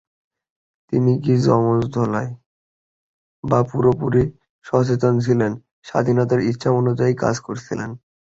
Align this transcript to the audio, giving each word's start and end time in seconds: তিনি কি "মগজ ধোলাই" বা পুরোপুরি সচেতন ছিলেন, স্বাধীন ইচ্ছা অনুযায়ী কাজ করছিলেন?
তিনি 0.93 1.13
কি 1.23 1.33
"মগজ 1.47 1.81
ধোলাই" 1.93 2.29
বা 3.43 3.59
পুরোপুরি 3.69 4.23
সচেতন 4.65 5.13
ছিলেন, 5.19 5.51
স্বাধীন 5.85 6.17
ইচ্ছা 6.41 6.69
অনুযায়ী 6.71 7.13
কাজ 7.15 7.35
করছিলেন? 7.39 7.89